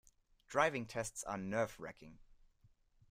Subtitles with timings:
[0.47, 2.17] Driving tests are nerve-racking.